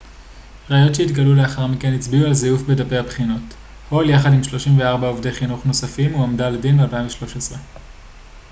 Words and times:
ראיות 0.69 0.95
שהתגלו 0.95 1.35
לאחר 1.35 1.67
מכן 1.67 1.93
הצביעו 1.93 2.27
על 2.27 2.33
זיוף 2.33 2.61
בדפי 2.61 2.97
הבחינות 2.97 3.41
הול 3.89 4.09
יחד 4.09 4.29
עם 4.33 4.43
34 4.43 5.07
עובדי 5.07 5.31
חינוך 5.31 5.65
נוספים 5.65 6.13
הועמדה 6.13 6.49
לדין 6.49 6.77
ב-2013 6.85 7.57